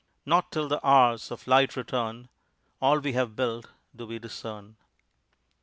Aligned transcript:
Not 0.25 0.51
till 0.51 0.67
the 0.67 0.83
hours 0.83 1.29
of 1.29 1.45
light 1.45 1.75
return, 1.75 2.27
All 2.81 2.97
we 2.97 3.13
have 3.13 3.35
built 3.35 3.69
do 3.95 4.07
we 4.07 4.17
discern. 4.17 4.75